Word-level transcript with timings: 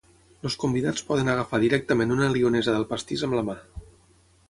Els 0.47 0.55
convidats 0.63 1.03
poden 1.09 1.29
agafar 1.35 1.61
directament 1.65 2.17
una 2.17 2.33
lionesa 2.39 2.77
del 2.79 2.91
pastís 2.95 3.29
amb 3.29 3.41
la 3.41 3.49
mà. 3.53 3.61